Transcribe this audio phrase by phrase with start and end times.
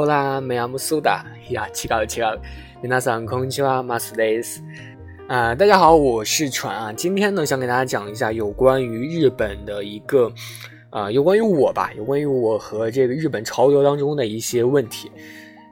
[0.00, 2.38] 欧拉梅亚姆苏达呀，七高七高，
[2.82, 4.62] 皆さんこんにちは、マスです。
[5.28, 6.92] 啊，大家好，我是船啊。
[6.92, 10.32] 今天呢，想给大家讲一下有关于日本的一个，
[10.90, 15.10] 啊，有关于我吧，有关于我和这个日本潮流当中的一些问题。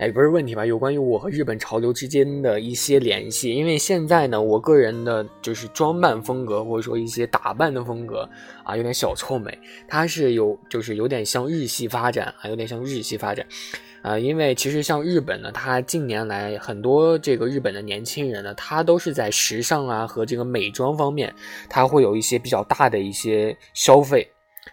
[0.01, 0.67] 哎，不是问题吧？
[0.67, 3.55] 有关于我和日本潮流之间的一些联系。
[3.55, 8.29] 因为现在呢，我个人的就是装扮风格，或者说一些打扮的风格
[8.65, 9.57] 啊，有点小臭美。
[9.87, 13.88] 它是有，就是有点向日系发展啊，有点向日系发展啊。
[14.02, 21.34] 啊因为其实像日本呢，它近年来很多这个日本的年轻人呢，他都是在时尚啊和这个美妆方面，
[21.70, 24.28] 他会有一些比较大的一些消费。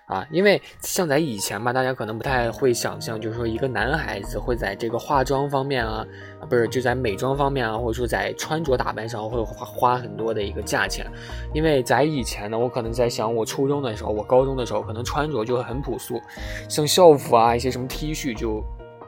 [0.08, 6.06] 啊，因为像在以前吧，大家可能不太会想象，就是说一个男孩子会在这个化妆方面啊，
[6.50, 11.06] 不是就在美妆方面啊，或者说在穿着打扮上会花花很多的一个价钱。
[11.54, 16.20] 因为在以前呢，我可能在想，我初中的时候，我高中的时候，可能穿着就很朴素，
[16.68, 18.62] 像校服啊，一些什么 T 恤就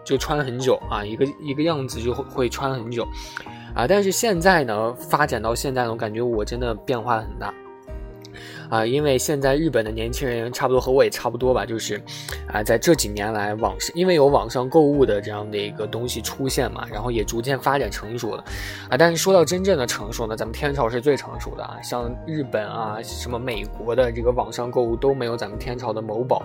[0.08, 3.06] 就穿很久啊，一个一个样子就会会穿很久
[3.74, 3.86] 啊。
[3.86, 7.52] 但是现在呢，发展到现在呢，我感觉我真的变化很大。
[8.70, 12.00] 啊，因为现在日本的年轻人差不多和我也差不多吧，就是，
[12.52, 18.44] 啊，在这几年来网上，因为有网上购物的这样的一个东西出现嘛，然后也逐渐发展成熟了，
[18.90, 26.42] 啊，但是说到真正的成熟呢，咱们天朝是最成熟的啊，像日本啊，什么美国的这个网上购物都没有咱们天朝的某宝，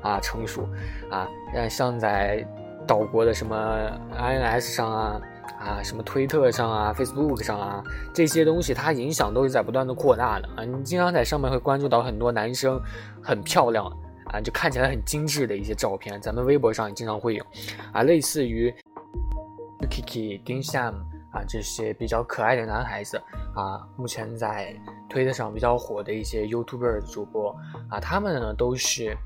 [0.00, 0.66] 啊成熟，
[1.10, 1.28] 啊，
[1.68, 2.42] 像在
[2.86, 5.20] 岛国的什么 INS 上啊。
[5.58, 10.62] 啊，什么推特上啊，Facebook 上啊，这些东西它影响都是在不断的扩大的啊。
[10.62, 12.78] 你经常在上面会关注到很多男生
[13.22, 13.86] 很漂亮
[14.26, 16.20] 啊，就看起来很精致的一些照片。
[16.20, 17.44] 咱们微博上也经常会有
[17.90, 18.72] 啊，类似于
[19.90, 20.94] Kiki、丁香
[21.36, 23.16] 啊这些比较可爱的男孩子
[23.54, 24.74] 啊，目前在
[25.08, 27.54] 推特上比较火的一些 YouTuber 主播
[27.90, 29.16] 啊，他们呢都是。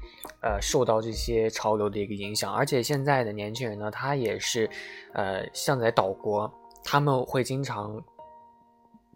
[0.42, 4.66] 呃，受到这些潮流的一个影响，而且现在的年轻人呢，他也是，
[5.12, 6.50] 呃，像在岛国，
[6.82, 8.02] 他们会经常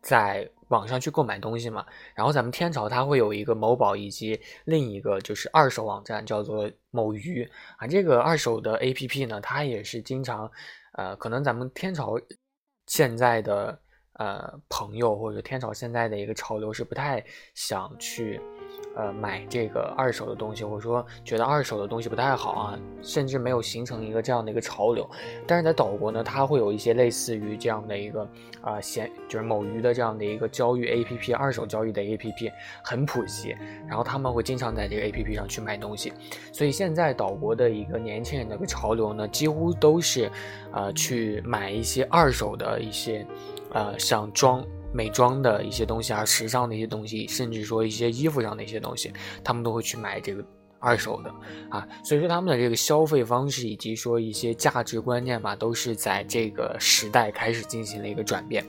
[0.02, 1.82] 在网上去购买东西嘛。
[2.14, 7.86] 然后咱们天朝它会有一个某宝，以及另一个就是二手网站，叫做某鱼啊。
[7.86, 10.50] 这个二手的 APP 呢，它也是经常，
[10.92, 12.20] 呃，可能咱们天朝
[12.86, 13.78] 现在的
[14.14, 17.24] 呃朋友或者天朝现在的一个潮流是不太
[17.54, 18.40] 想去。
[18.96, 25.08] 呃，买这个二手的东西，或者说觉得二手的东西不太好啊，甚至没有形成一个这样的一个潮流。
[25.46, 28.28] 但是在岛国呢，它会有一些类似于这样的一个
[28.60, 32.52] 啊，闲就是某鱼的这样的一个交易 APP，二手交易的 APP
[32.84, 33.56] 很普及，
[33.88, 36.12] 然后他们会经常在这个 APP 上去买东西。
[36.52, 40.30] 所以现在岛国的一个年轻人的一个潮流呢，几乎都是
[40.72, 43.26] 呃去买一些二手的一些
[43.72, 44.64] 呃像装。
[44.94, 49.12] 美妆的一些东西啊，时尚的一些东西，甚至说一些衣服上的一些东西，
[49.42, 50.44] 他们都会去买这个
[50.78, 51.34] 二手的
[51.68, 51.84] 啊。
[52.04, 58.64] 所以说他们的这个消费方式以及说一些价值观念嘛，都是在这个时代开始进行了一个转变。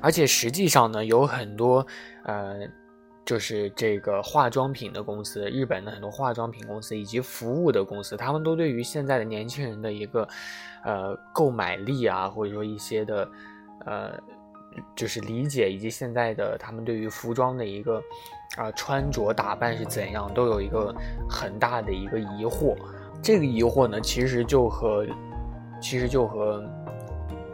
[0.00, 1.86] 而且实际上呢，有很多
[2.24, 2.60] 呃，
[3.26, 10.26] 就是这个化妆品的公司，日本的很多化妆品公司以及服务的公司，他们都对于现在的年轻人的一个
[10.82, 13.30] 呃购买力啊，或者说一些的
[13.84, 14.18] 呃。
[14.94, 18.02] 就是理解以及现在的他们对于服装的一个
[18.56, 20.94] 啊穿着打扮是怎样，都有一个
[21.28, 22.76] 很大的一个疑惑。
[23.22, 25.06] 这个疑惑呢，其实就和
[25.80, 26.62] 其实就和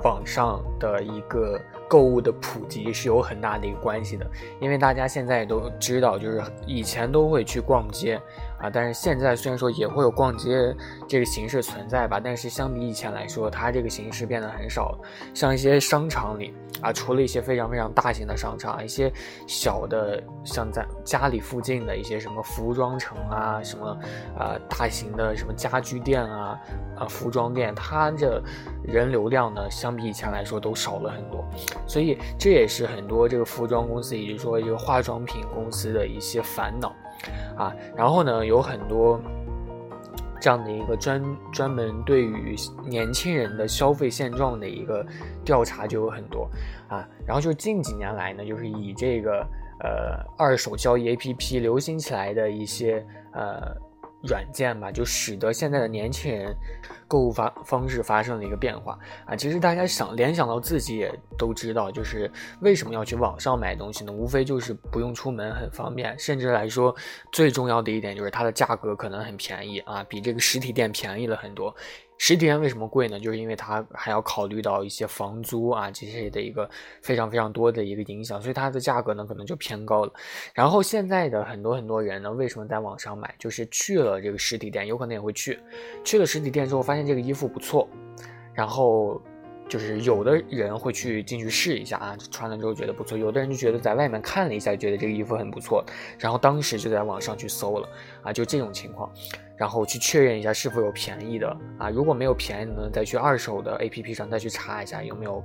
[0.03, 1.59] 网上的一个
[1.89, 4.27] 购物的普及是有很大的一个关系的。
[4.61, 8.21] 因为大家现在都知道，就是以前都会去逛街
[8.65, 10.75] 啊，但是现在虽然说也会有逛街
[11.07, 14.99] 这个形式存在吧，但是相比以前来说，它这个形式变得很少了。
[15.35, 16.55] 像一些商场里。
[16.83, 19.11] 啊，除了一些非常非常大型的商场，一些
[19.47, 23.97] 小的，像在家里附近的一些什么服装城啊，什么
[24.37, 26.61] 呃大型的什么家居店啊，
[26.99, 28.43] 啊服装店，它的
[28.83, 31.43] 人流量呢，相比以前来说都少了很多，
[31.87, 36.95] 所以这也是很多这个服装公司，也就是说一个化妆品公司的一些烦恼
[37.57, 37.75] 啊。
[37.97, 39.21] 然后呢，有很多。
[40.41, 45.03] 这样的一个专专门对于年轻人的消费现状的一个
[45.43, 46.51] 调查就有很多
[46.87, 49.39] 啊，然后就近几年来呢，就是以这个
[49.81, 53.03] 呃二手交易 APP 流行起来的一些
[53.33, 53.75] 呃。
[54.27, 56.57] 软件吧，就使得现在的年轻人
[57.15, 59.37] 购物方方式发生了一个变化啊。
[59.37, 62.29] 其实大家想联想到自己也都知道，就是
[62.61, 64.11] 为什么要去网上买东西呢？
[64.11, 66.19] 无非就是不用出门，很方便。
[66.19, 66.93] 甚至来说，
[67.31, 71.73] 最重要的一点就是它的价格可能很便宜啊，比这个实体店便宜了很多。
[72.17, 73.19] 实体店为什么贵呢？
[73.19, 76.71] 就是因为它还要考虑到一些房租啊这些的一个
[77.03, 80.13] 非常非常多的一个影响，所以它的价格呢可能就偏高了。
[80.55, 83.35] 然后现在的很多很多人呢，为什么在网上买？
[83.37, 85.59] 就是去了这个实体店，有可能也会去，
[86.05, 87.89] 去了实体店之后发现这个衣服不错，
[88.53, 89.21] 然后。
[89.67, 95.83] 就是有的人会去进去试一下啊，穿了之后觉得不错；有的人就觉得在外面看了一下，觉得这个衣服很不错，
[96.19, 97.89] 然后当时就在网上去搜了
[98.23, 99.11] 啊，就这种情况，
[99.57, 101.49] 然后去确认一下是否有便宜的
[101.79, 105.43] 啊，如果没有便宜的呢，再去二手的 APP 上再去查一下有没有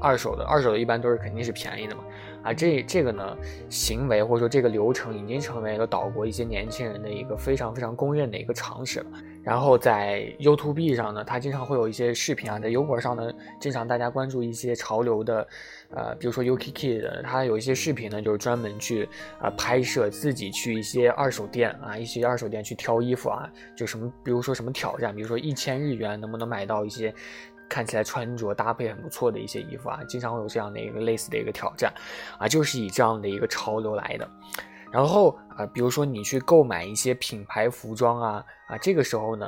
[0.00, 2.02] 二手的，二手的一般都是肯定是便宜的嘛
[2.42, 3.36] 啊，这这个呢
[3.68, 9.06] 行为或者说这个流程已经成为了岛国一些年轻人的一个非常非常公认的一个常识了。
[9.42, 15.46] 然后在 YouTube 上呢，它经常会有一些视频啊，在油管上呢，经常大家关注一些潮流的，
[15.90, 19.08] 呃，比如说 UKK 的，它有一些视频呢，就是专门去
[19.40, 27.12] 啊拍摄自己去一些二手店啊，一些二手店去挑衣服啊，就什么，比如说什么挑战，比如说一千日元能不能买到一些
[27.68, 31.92] 看起来穿着搭配很不错的一些衣服啊，经常会有这样的一个类似的一个挑战，
[32.38, 34.28] 啊，就是以这样的一个潮流来的。
[34.92, 39.46] 然后啊，比如说你去购买一些品牌服装啊啊，这个时候呢，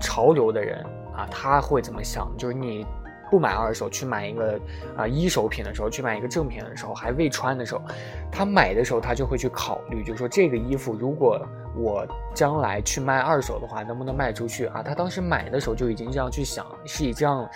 [0.00, 0.84] 潮流的人
[1.14, 2.28] 啊，他会怎么想？
[2.36, 2.84] 就是你
[3.30, 4.60] 不买二手，去买一个
[4.96, 7.82] 啊一手品的时候，去买一个正品的时候，还未穿的时候，
[8.30, 11.40] 他买的时候他就会去考虑，就是说这个衣服如果
[11.76, 14.82] 我将来去卖二手的话，能不能卖出去啊？
[14.82, 17.48] 他当时买的时候就已经这样去想，是以这样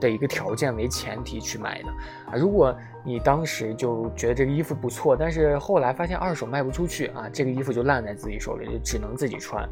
[0.00, 1.88] 的一个条件为前提去买的
[2.26, 2.34] 啊。
[2.34, 9.68] 如果你当时就觉得这个衣服不错，但是后来发现二手卖不出去啊，这个衣服就烂在自己手里，就只能自己穿，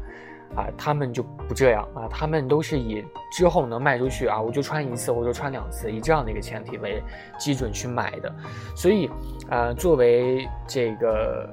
[0.55, 7.01] 啊，他们就不这样啊，他们都是以之后能卖出去啊，我就穿一次，我就穿两次，以这样的一个前提为
[7.37, 8.33] 基准去买的，
[8.75, 9.09] 所以，
[9.49, 11.49] 呃，作为这个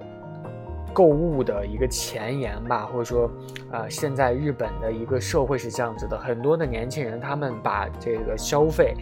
[0.93, 3.31] 购物的一个前沿吧，或者说，
[3.71, 8.95] 呃，现在日本的一个社会是这样子的，很多的年轻人他们把这个消费。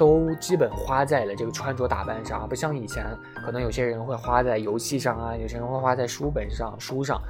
[0.00, 3.04] 都基本花在了这个穿着打扮上，不像以前，
[3.44, 7.20] 可能有些人会花在游戏上啊，有些人会花在书本上、书上，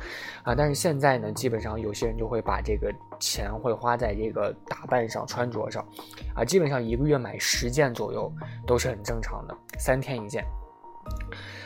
[0.45, 5.85] 啊，但是现在呢，基本上有些人就会把这个钱会花在这个打扮上、穿着上，
[6.33, 8.33] 啊，基本上一个月买十件左右
[8.69, 10.47] 都是很正常的，三天一件，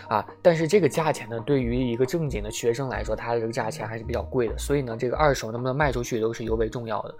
[0.08, 7.14] 啊，但是这个价钱呢，对于一个正经的学生来说，它的这个价钱还是比较贵的，所以呢，这个二手能不能卖出去都是尤为重要的，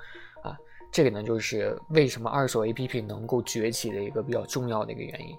[0.95, 5.37] 这个呢，就是为什么二手 APP 能够崛起的一个比较重要的一个原因。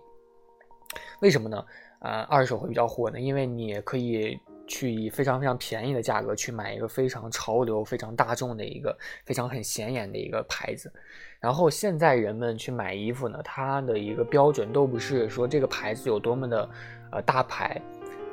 [1.22, 1.66] 为什么呢？
[2.00, 3.18] 呃，二手会比较火呢？
[3.18, 4.38] 因为你可以
[4.68, 8.94] 去以非常非常便宜的价格去买一个非常潮流、非常大众的一个
[9.26, 10.92] 非常很显眼的一个牌子。
[11.40, 16.70] 然后现在人们去买衣服呢，它的一个标准都不是说这个牌子有多么的
[17.14, 17.82] 呃大牌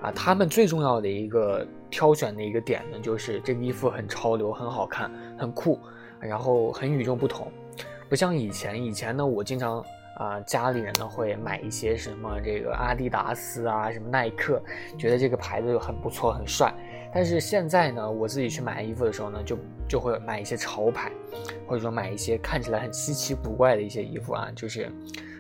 [0.03, 5.09] 啊，他们最重要的一个挑选的一个点呢，就是这个衣服很潮流、很好看、
[5.39, 5.79] 很酷。
[6.23, 7.51] 然后很与众不同，
[8.09, 8.83] 不像以前。
[8.83, 9.85] 以前呢，我经常
[10.17, 14.63] 啊，家里人呢会买一些什么这个阿迪达斯啊，什么耐克，
[14.97, 16.73] 觉得这个牌子很不错，很帅。
[17.13, 19.59] 但是现在呢，我自己去买衣服的时候呢，就
[19.89, 21.11] 就会买一些潮牌，
[21.67, 24.91] 或者说买一些看起来很稀奇古怪的一些衣服啊，就是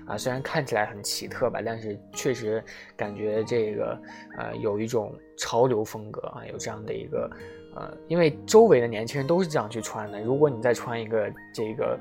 [0.07, 2.63] 啊，虽然看起来很奇特吧，但是确实
[2.97, 3.99] 感觉这个
[4.37, 7.31] 呃有一种潮流风格啊，有这样的一个。
[7.75, 10.21] 呃，因为周围的年轻人都是这样去穿的。
[10.21, 11.99] 如果你再穿一个这个，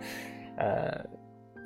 [0.58, 1.06] 呃，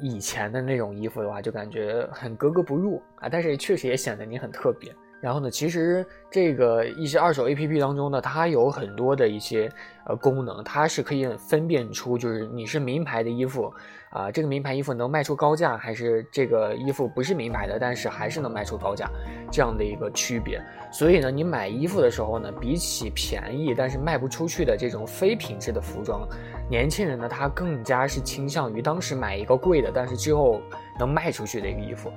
[0.01, 3.27] 以前的那种衣服的话，就感觉很格格不入啊。
[3.29, 4.93] 但是确实也显得你很特别。
[5.21, 9.71] 然后呢，其实这个一些二手 APP 当中呢，它有很多的一些
[10.05, 13.73] 呃功能，它是可以分辨出就是你是名牌的衣服
[14.11, 19.09] 啊，这个名牌衣服能卖出高价，还是这个衣服不是名牌的，但是还是能卖出高价
[19.51, 20.61] 这样的一个区别。
[20.91, 26.27] 所以呢，你买衣服的时候呢，比起便宜但是卖不出去的这种非品质的服装，
[26.69, 30.61] 年轻人呢他更加是倾向于当时买一个贵的，但是之后
[30.99, 32.11] 能卖出去的一个衣服。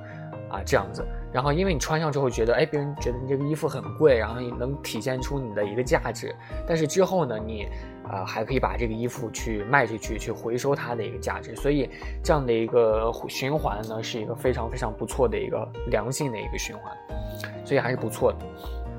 [0.50, 6.34] 啊，这样子，然后因为你穿上之后觉得，哎，别人觉得你这个衣服很贵，然后能体现出你的一个价值，
[6.66, 7.68] 但是之后呢，你，
[8.08, 11.90] 啊，还可以把这个衣服去卖出去，去回收它的一个价值，所以
[12.24, 16.96] 这样的一个循环呢，是一个非常非常不错的一个良性的一个循环，
[17.64, 18.38] 所以还是不错的。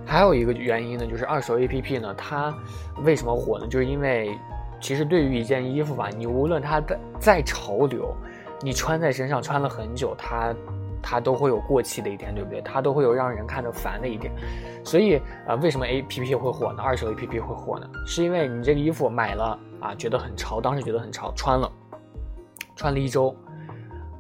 [0.06, 2.56] 还有一个原因呢，就是二手 APP 呢，它
[3.04, 3.66] 为什么火呢？
[3.68, 4.38] 就是因为
[4.80, 8.16] 其实对于一件衣服吧，你无论它再再潮流，
[8.62, 10.54] 你穿在身上穿了很久，它。
[11.02, 12.62] 它都会有过期的一天，对不对？
[12.62, 14.34] 它都会有让人看着烦的一点，
[14.84, 15.16] 所以
[15.48, 16.82] 啊，为什么 A P P 会火呢？
[16.82, 17.90] 二手 A P P 会火呢？
[18.06, 21.72] 是因为你这个衣服买了啊，觉得很潮，当时觉得很潮，穿了，
[22.76, 23.36] 穿了一周，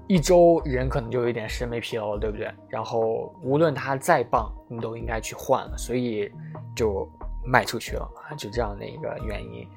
[0.07, 2.51] 一周人可能就有点审美疲劳了，对不对？
[2.67, 6.31] 然后无论它再棒，你都应该去换了，所以
[6.75, 7.07] 就
[7.45, 9.67] 卖出去了啊，就这样的一个原因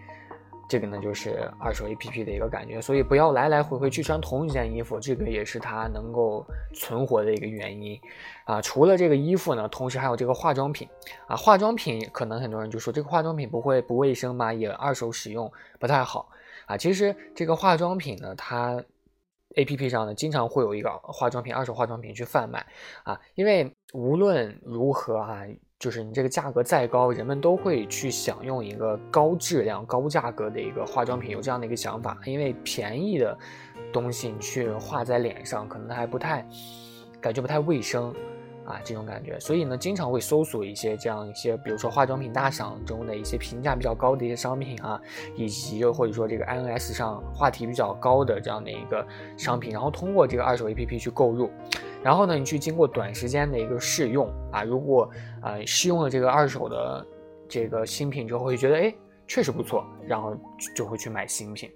[0.69, 8.01] 这个呢就是二手 A P P 的一个感觉，所以不要来来回回去穿同一件衣服，这个也是它能够存活的一个原因
[8.45, 8.61] 啊。
[8.63, 10.89] 除了这个衣服呢，同时还有这个化妆品
[11.27, 14.53] 啊，化妆品可能很多人就说这个化妆品不会不卫生吗？
[14.53, 16.31] 也二手使用不太好
[16.67, 16.77] 啊。
[16.77, 18.83] 其实这个化妆品呢，它
[19.57, 22.67] A P P 上呢经常会有一个化妆品二手化妆品去贩卖
[23.03, 25.43] 啊，因为无论如何啊。
[25.83, 32.17] 就是你这个价格再高，人们都会去享用一个高质量、高价格的一个化妆品，有这样的一个想法。
[32.25, 33.37] 因为便宜的
[33.93, 36.47] 东西你去画在脸上，可能还不太
[37.21, 38.15] 感觉不太卫生
[38.65, 39.41] 啊，这种感觉。
[39.41, 45.01] 所以呢，经常会搜索一些这样一些，比如说化妆品大赏中的一些评价比较高的一些商品啊，
[45.35, 49.05] 以及或者说这个 INS 上话题比较高的这样的一个
[49.37, 51.51] 商品，然后通过这个二手 APP 去购入。
[52.03, 55.09] 然后呢，你去经过短时间的一个试用啊，如果
[55.41, 57.07] 啊试用了这个二手的
[57.49, 58.93] 这个新品之后，会觉得哎
[59.29, 60.37] 确实不错，然后
[60.75, 61.71] 就会去买新品，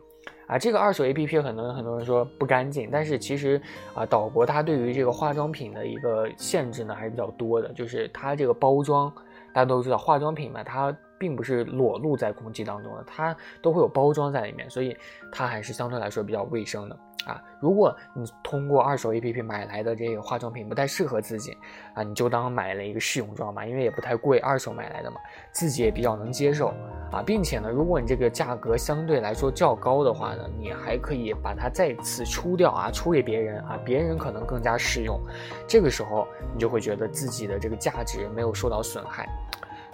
[0.49, 3.61] 啊，这个二手 A P P 可能很多人说不干净，但是其实
[3.95, 9.11] 啊岛国它对于这个化妆品的一个限制呢还是比较多的，就是它这个包装，
[9.54, 14.96] 大家都知道化妆品嘛，它并不是裸露在空气当中的，它都会有包装在里面，所以
[15.32, 16.99] 它还是相对来说比较卫生的。
[17.26, 21.56] 啊，如果你通过二手 A P P 买来的这个化妆品不太适合自己，
[21.92, 25.16] 啊，你就当买了一个试用装嘛，因为也不太贵，二手买来的嘛，
[25.50, 26.73] 自己也比较能接受。
[27.11, 35.20] 啊，并且呢，如果你这个价格相对来说较高的话呢，你还可以把它再次出掉啊，出给别人啊，别人可能更加适用，
[35.66, 39.28] 这个时候你就会觉得自己的这个价值没有受到损害，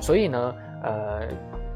[0.01, 1.29] 所以呢，呃。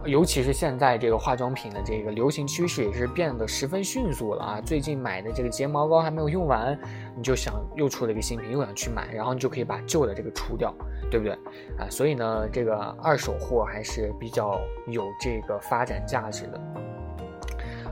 [0.04, 4.60] 尤其是现在这个化妆品的这个流行趋势也是变得十分迅速了啊！
[4.60, 6.78] 最近买的这个睫毛膏还没有用完，
[7.16, 10.72] 你就想又出了一个新品，又想去买，然后你就可以把旧的这个出掉，
[11.10, 11.32] 对不对
[11.76, 11.90] 啊？
[11.90, 16.60] 所以呢，这个二手货还是比较有这个发展价值的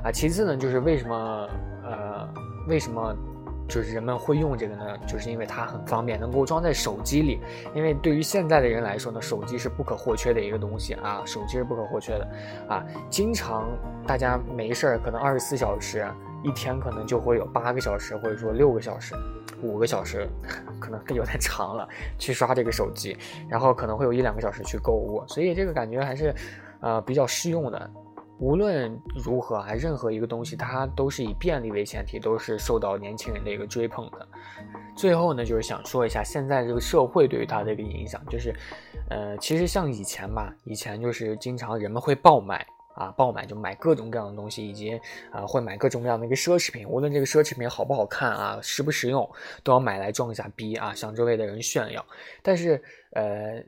[0.04, 0.12] 啊。
[0.12, 1.48] 其次呢，就是为什么
[1.82, 2.28] 呃，
[2.68, 3.12] 为什么？
[3.68, 7.40] 就是人们会用这个呢，就是因为它很方便，能够装在手机里。
[7.74, 12.28] 因为对于现在的人来说呢，手机是不可或缺的一个东西啊，手机是不可或缺的
[12.68, 12.84] 啊。
[13.08, 13.68] 经常
[14.06, 16.06] 大家没事儿，可能二十四小时，
[16.42, 19.14] 一天可能就会有八个小时，或者说六个小时、
[19.62, 20.28] 五个小时，
[20.78, 23.16] 可能有点长了，去刷这个手机，
[23.48, 26.34] 然后可能会有一两个小时去购物，所以这个感觉还是，
[26.80, 27.90] 呃，比较适用的。
[28.38, 34.26] 无论如何啊，任何一个东西它都是以便利为前提，都是受到年轻人的一个追捧的。
[34.96, 38.54] 最后呢，就是想说一下现在这个社会对于它的一个影响，就是，
[39.08, 45.00] 呃，其实像以前吧，以前就是经常人们会爆买啊，爆买就买各种各样的东西，以及
[45.30, 49.28] 啊会买各种各样的一个奢侈品，无论这个奢侈品好不好看啊，实不实用，
[49.62, 52.04] 都要买来装一下逼啊，向周围的人炫耀。
[52.42, 53.62] 但是呃。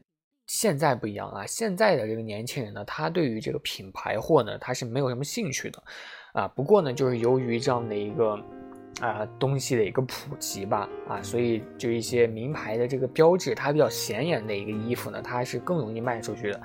[0.46, 1.44] 现在不一样啊！
[1.46, 5.82] 现在的这个年轻人呢，他对于这个品牌货呢，他是没有什么兴趣的，
[6.32, 8.38] 啊，不过呢，就是由于这样的一个
[9.00, 16.60] 啊东西的一个普及吧，啊，所以就一些名牌的这个标志，它比较显眼的一个衣服呢，它是更容易卖出去的，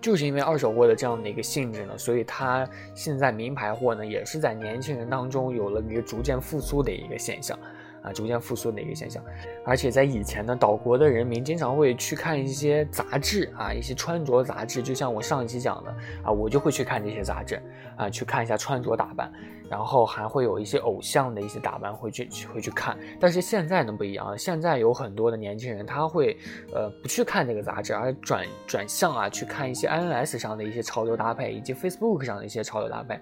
[0.00, 7.58] 就是因为二手货的这样的一个性质呢，所以它现在名牌货呢，也是在年轻人当中有了一个逐渐复苏的一个现象。
[8.06, 9.20] 啊，逐渐复苏的一个现象，
[9.64, 15.90] 而且在以前呢，岛国的人民经常会去看一些杂志啊，一些穿着杂志，就像我上一期讲的
[16.22, 17.60] 啊，我就会去看这些杂志
[17.96, 19.28] 啊，去看一下穿着打扮，
[19.68, 22.96] 然后还会有一些偶像的一些打扮会去会去看。
[23.18, 26.38] 但是现在呢不一样，现在有很多的年轻人他会
[26.72, 33.18] 呃不去看这个杂志，而转转向啊去看一些 INS 上的一些潮流搭配，以及 Facebook 上的一些潮流搭配，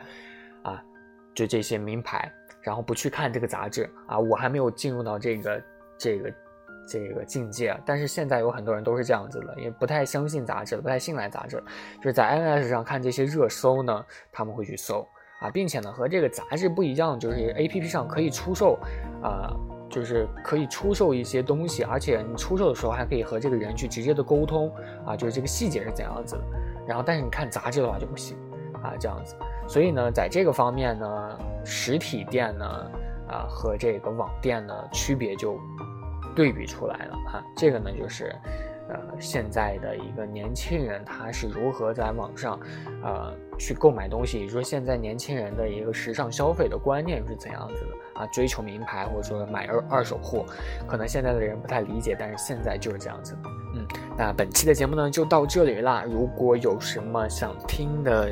[0.62, 0.84] 啊，
[1.34, 2.30] 就这些名牌。
[2.64, 5.62] 然后不去看这个杂志啊，我还没有进入到这个
[5.98, 6.32] 这个
[6.88, 7.78] 这个境界。
[7.84, 11.62] 但是现在有很多人都是这样子的，也不太相信杂志，不太信赖杂志，
[11.98, 15.06] 就是在 NS 上看这些热搜呢，他们会去搜
[15.40, 18.78] 啊，并且呢和这个杂志不一样，就是 APP 上可以出售
[19.22, 19.54] 啊，
[19.90, 26.42] 就是可以出售一些东西，而且你出售的时候还可以和这个人去直接的沟通啊，就是这个细节是怎样子的。
[26.86, 28.36] 然后但是你看杂志的话就不行
[28.82, 29.36] 啊，这样子。
[29.66, 32.66] 所以呢，在这个方面呢，实体店呢，
[33.28, 35.58] 啊和这个网店呢区别就
[36.34, 37.42] 对比出来了哈。
[37.56, 38.34] 这个呢就是，
[38.88, 42.58] 呃，现在的一个年轻人他是如何在网上，
[43.02, 48.26] 呃去购买东西，也就是说现在年轻人的一个时尚消费的观念是怎样子的啊？
[48.26, 50.44] 追求名牌或者说买二二手货，
[50.86, 53.36] 可能现在的人不太理解，但是现在就是这样子。
[53.74, 56.04] 嗯，那本期的节目呢就到这里啦。
[56.06, 58.30] 如果有什么想听的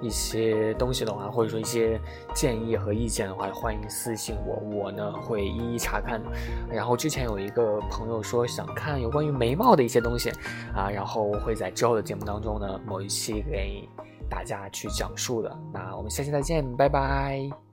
[0.00, 2.00] 一些东西的话，或者说一些
[2.34, 6.30] 建议和意见的话，欢迎私信我，我呢会一一查看的。
[6.70, 10.30] 然后之前有一个朋友说想看有关于眉毛的一些东西
[10.74, 13.88] 啊，然后我会在之后的节目当中呢某一期给
[14.30, 15.58] 大家去讲述的。
[15.72, 17.65] 那我们下期再见，拜拜。